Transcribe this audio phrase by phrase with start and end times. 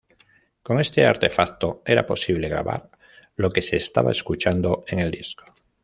[0.63, 2.89] Con este artefacto era posible grabar
[3.35, 5.43] lo que se estaba escuchando en el disco.